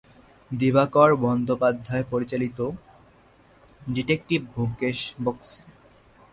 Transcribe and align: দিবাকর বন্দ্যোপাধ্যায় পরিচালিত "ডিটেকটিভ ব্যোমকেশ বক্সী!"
দিবাকর 0.51 1.09
বন্দ্যোপাধ্যায় 1.15 2.05
পরিচালিত 2.11 2.59
"ডিটেকটিভ 3.87 4.39
ব্যোমকেশ 4.53 4.99
বক্সী!" 5.23 5.61